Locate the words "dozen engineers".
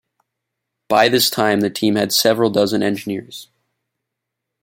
2.49-3.49